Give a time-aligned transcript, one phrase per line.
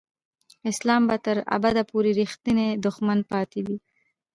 [0.71, 3.77] اسلام به تر ابده پورې رښتینی دښمن پاتې وي.